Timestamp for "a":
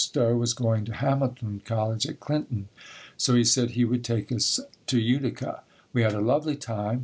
6.15-6.19